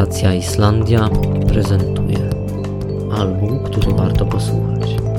Stacja 0.00 0.34
Islandia 0.34 1.08
prezentuje 1.48 2.30
album, 3.12 3.64
który 3.64 3.92
warto 3.94 4.26
posłuchać. 4.26 5.09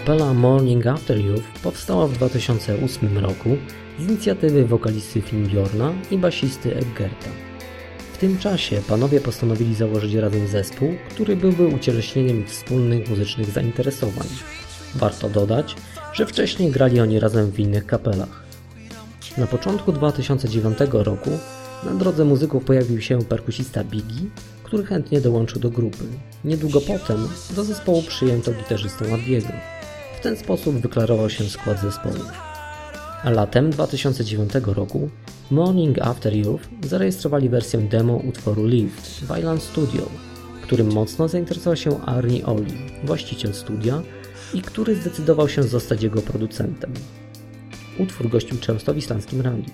Kapela 0.00 0.34
Morning 0.34 0.86
After 0.86 1.18
Youth 1.18 1.44
powstała 1.62 2.06
w 2.06 2.12
2008 2.12 3.18
roku 3.18 3.56
z 3.98 4.02
inicjatywy 4.02 4.64
wokalisty 4.64 5.20
Finnbjorna 5.20 5.92
i 6.10 6.18
basisty 6.18 6.76
Eggerta. 6.76 7.30
W 8.12 8.18
tym 8.18 8.38
czasie 8.38 8.82
panowie 8.88 9.20
postanowili 9.20 9.74
założyć 9.74 10.14
razem 10.14 10.48
zespół, 10.48 10.94
który 11.10 11.36
byłby 11.36 11.66
ucieleśnieniem 11.66 12.46
wspólnych 12.46 13.10
muzycznych 13.10 13.50
zainteresowań. 13.50 14.26
Warto 14.94 15.28
dodać, 15.28 15.76
że 16.12 16.26
wcześniej 16.26 16.70
grali 16.70 17.00
oni 17.00 17.20
razem 17.20 17.50
w 17.50 17.60
innych 17.60 17.86
kapelach. 17.86 18.42
Na 19.38 19.46
początku 19.46 19.92
2009 19.92 20.78
roku 20.92 21.30
na 21.84 21.94
drodze 21.94 22.24
muzyków 22.24 22.64
pojawił 22.64 23.00
się 23.00 23.18
perkusista 23.18 23.84
Biggie, 23.84 24.30
który 24.62 24.84
chętnie 24.84 25.20
dołączył 25.20 25.60
do 25.60 25.70
grupy. 25.70 26.04
Niedługo 26.44 26.80
potem 26.80 27.28
do 27.56 27.64
zespołu 27.64 28.02
przyjęto 28.02 28.52
gitarzystę 28.52 29.14
Adiego. 29.14 29.52
W 30.20 30.22
ten 30.22 30.36
sposób 30.36 30.74
wyklarował 30.76 31.30
się 31.30 31.44
skład 31.44 31.80
zespołu. 31.80 32.14
Latem 33.24 33.70
2009 33.70 34.52
roku 34.66 35.10
Morning 35.50 35.98
After 35.98 36.36
Youth 36.36 36.68
zarejestrowali 36.84 37.48
wersję 37.48 37.78
demo 37.78 38.16
utworu 38.16 38.66
Lift 38.66 39.06
w 39.06 39.38
Island 39.38 39.62
Studio, 39.62 40.02
którym 40.62 40.92
mocno 40.92 41.28
zainteresował 41.28 41.76
się 41.76 42.00
Arnie 42.00 42.46
Oli, 42.46 42.72
właściciel 43.04 43.54
studia 43.54 44.02
i 44.54 44.62
który 44.62 44.94
zdecydował 44.94 45.48
się 45.48 45.62
zostać 45.62 46.02
jego 46.02 46.22
producentem. 46.22 46.92
Utwór 47.98 48.28
gościł 48.28 48.58
często 48.58 48.94
w 48.94 48.96
islandzkim 48.96 49.40
radiu. 49.40 49.70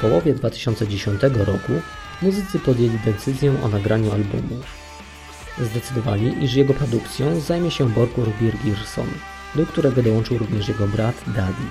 W 0.00 0.02
połowie 0.02 0.34
2010 0.34 1.20
roku 1.22 1.72
muzycy 2.22 2.58
podjęli 2.58 2.98
decyzję 3.04 3.54
o 3.62 3.68
nagraniu 3.68 4.12
albumu. 4.12 4.60
Zdecydowali, 5.58 6.44
iż 6.44 6.54
jego 6.54 6.74
produkcją 6.74 7.40
zajmie 7.40 7.70
się 7.70 7.88
Borkur 7.88 8.28
Birgirson, 8.40 9.06
do 9.54 9.66
którego 9.66 10.02
dołączył 10.02 10.38
również 10.38 10.68
jego 10.68 10.88
brat 10.88 11.14
Daddy. 11.26 11.62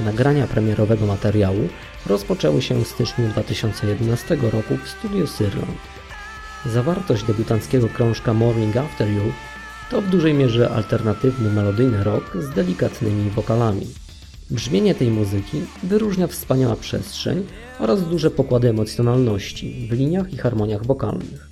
Nagrania 0.00 0.46
premierowego 0.46 1.06
materiału 1.06 1.68
rozpoczęły 2.06 2.62
się 2.62 2.84
w 2.84 2.88
styczniu 2.88 3.28
2011 3.28 4.36
roku 4.36 4.76
w 4.84 4.88
studiu 4.88 5.26
Syrland. 5.26 5.78
Zawartość 6.66 7.22
debiutanckiego 7.22 7.88
krążka 7.88 8.34
Morning 8.34 8.76
After 8.76 9.08
You 9.08 9.32
to 9.90 10.02
w 10.02 10.08
dużej 10.08 10.34
mierze 10.34 10.70
alternatywny 10.70 11.50
melodyjny 11.50 12.04
rock 12.04 12.36
z 12.40 12.50
delikatnymi 12.50 13.30
wokalami. 13.30 14.03
Brzmienie 14.50 14.94
tej 14.94 15.10
muzyki 15.10 15.60
wyróżnia 15.82 16.26
wspaniała 16.26 16.76
przestrzeń 16.76 17.46
oraz 17.78 18.08
duże 18.08 18.30
pokłady 18.30 18.68
emocjonalności 18.68 19.88
w 19.90 19.92
liniach 19.92 20.32
i 20.32 20.36
harmoniach 20.36 20.86
wokalnych. 20.86 21.48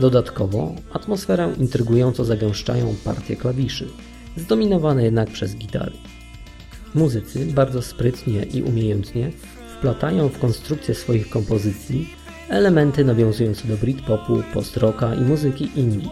Dodatkowo 0.00 0.74
atmosferę 0.92 1.54
intrygująco 1.58 2.24
zagęszczają 2.24 2.94
partie 3.04 3.36
klawiszy, 3.36 3.88
zdominowane 4.36 5.04
jednak 5.04 5.30
przez 5.30 5.56
gitary. 5.56 5.92
Muzycy 6.94 7.46
bardzo 7.46 7.82
sprytnie 7.82 8.42
i 8.42 8.62
umiejętnie 8.62 9.32
wplatają 9.78 10.28
w 10.28 10.38
konstrukcję 10.38 10.94
swoich 10.94 11.30
kompozycji 11.30 12.08
elementy 12.48 13.04
nawiązujące 13.04 13.68
do 13.68 13.76
britpopu, 13.76 14.42
post-rocka 14.54 15.14
i 15.14 15.20
muzyki 15.20 15.70
indie. 15.76 16.08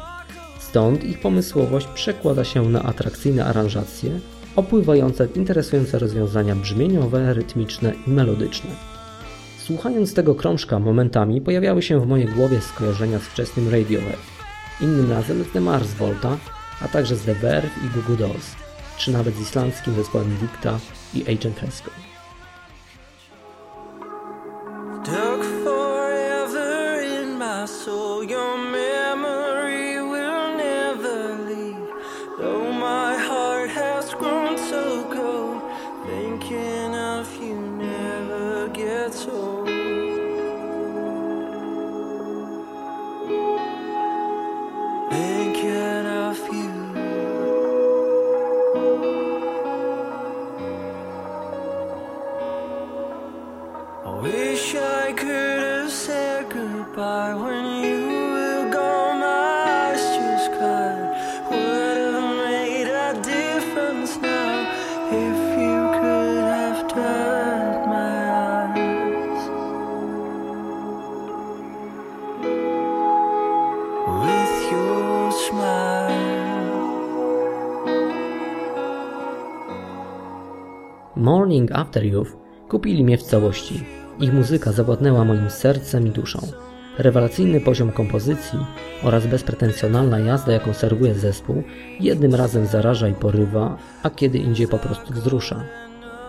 Stąd 0.59 1.05
ich 1.05 1.21
pomysłowość 1.21 1.87
przekłada 1.87 2.45
się 2.45 2.69
na 2.69 2.83
atrakcyjne 2.83 3.45
aranżacje, 3.45 4.21
opływające 4.57 5.29
w 5.29 5.37
interesujące 5.37 5.99
rozwiązania 5.99 6.57
brzmieniowe, 6.57 7.35
rytmiczne 7.35 7.93
i 8.07 8.11
melodyczne. 8.11 8.71
Słuchając 9.59 10.15
tego 10.15 10.35
krążka 10.35 10.79
momentami 10.79 11.41
pojawiały 11.41 11.83
się 11.83 12.01
w 12.01 12.07
mojej 12.07 12.29
głowie 12.29 12.61
skojarzenia 12.61 13.19
z 13.19 13.23
wczesnym 13.23 13.69
Radiohead, 13.69 14.21
innym 14.81 15.11
razem 15.11 15.45
z 15.45 15.53
The 15.53 15.61
Mars 15.61 15.95
Volta, 15.95 16.37
a 16.81 16.89
także 16.89 17.17
z 17.17 17.25
The 17.25 17.35
Verve 17.35 17.71
i 17.87 17.95
Goo 17.95 18.03
Goo 18.09 18.17
Dolls, 18.17 18.57
czy 18.99 19.11
nawet 19.11 19.35
z 19.35 19.41
islandzkim 19.41 19.95
zespołem 19.95 20.37
Dicta 20.41 20.79
i 21.15 21.23
Agent 21.23 21.57
Fresco. 21.57 21.91
Morning 81.17 81.73
After 81.73 82.05
Youth 82.05 82.37
kupili 82.69 83.05
mnie 83.05 83.19
w 83.19 83.23
całości. 83.23 83.85
Ich 84.21 84.33
muzyka 84.33 84.73
zawładnęła 84.73 85.25
moim 85.25 85.51
sercem 85.51 86.07
i 86.07 86.11
duszą. 86.11 86.39
Rewelacyjny 86.99 87.61
poziom 87.61 87.93
kompozycji 87.93 88.59
oraz 89.03 89.27
bezpretensjonalna 89.27 90.19
jazda, 90.19 90.53
jaką 90.53 90.73
serwuje 90.73 91.15
zespół, 91.15 91.63
jednym 92.01 92.35
razem 92.35 92.67
zaraża 92.67 93.09
i 93.09 93.15
porywa, 93.15 93.77
a 94.03 94.11
kiedy 94.11 94.39
indziej 94.39 94.69
po 94.69 94.79
prostu 94.79 95.15
wzrusza. 95.15 95.65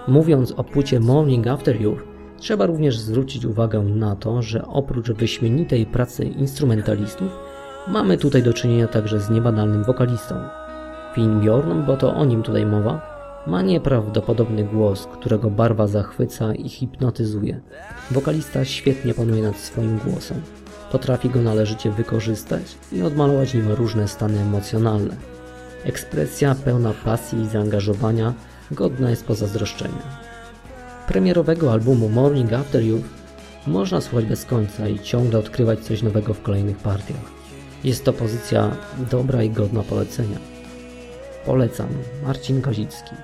Mówiąc 0.08 0.52
o 0.52 0.63
płycie 0.63 1.00
Morning 1.00 1.48
After 1.48 1.81
Youth, 1.81 2.04
trzeba 2.38 2.66
również 2.66 2.98
zwrócić 2.98 3.46
uwagę 3.46 3.80
na 3.80 4.16
to, 4.16 4.42
że 4.42 4.66
oprócz 4.66 5.12
wyśmienitej 5.12 5.86
pracy 5.86 6.25
instrumentalistów, 6.25 7.31
mamy 7.88 8.18
tutaj 8.18 8.44
do 8.44 8.54
czynienia 8.54 8.88
także 8.88 9.19
z 9.19 9.30
niebanalnym 9.30 9.84
wokalistą. 9.84 10.36
Finn 11.16 11.40
Bjorn, 11.40 11.86
bo 11.86 11.98
to 11.98 12.16
o 12.16 12.25
nim 12.25 12.44
tutaj 12.44 12.66
mowa, 12.66 13.11
ma 13.48 13.62
nieprawdopodobny 13.62 14.64
głos, 14.64 15.08
którego 15.14 15.50
barwa 15.50 15.88
zachwyca 15.88 16.54
i 16.54 16.70
hipnotyzuje. 16.70 17.62
Wokalista 18.12 18.66
świetnie 18.66 19.14
panuje 19.14 19.44
nad 19.44 19.58
swoim 19.58 19.98
głosem. 19.98 20.42
Potrafi 20.92 21.30
go 21.30 21.42
należycie 21.42 21.92
wykorzystać 21.92 22.62
i 22.92 23.02
odmalować 23.02 23.54
nim 23.54 23.72
różne 23.72 24.08
stany 24.08 24.40
emocjonalne. 24.40 25.16
Ekspresja 25.86 26.56
pełna 26.56 26.94
pasji 27.06 27.42
i 27.42 27.48
zaangażowania 27.48 28.34
godna 28.72 29.10
jest 29.10 29.26
pozazdroszczenia. 29.26 30.22
Premierowego 31.08 31.72
albumu 31.72 32.10
Morning 32.10 32.54
After 32.54 32.84
Youth 32.84 33.06
można 33.68 34.02
słuchać 34.02 34.26
bez 34.26 34.46
końca 34.46 34.88
i 34.88 35.00
ciągle 35.00 35.40
odkrywać 35.40 35.80
coś 35.80 36.04
nowego 36.04 36.34
w 36.34 36.42
kolejnych 36.42 36.78
partiach. 36.78 37.42
Jest 37.84 38.06
to 38.06 38.14
pozycja 38.14 38.72
dobra 39.12 39.44
i 39.44 39.50
godna 39.50 39.84
polecenia. 39.84 40.38
Polecam, 41.46 41.88
Marcin 42.24 42.62
Kozicki. 42.62 43.16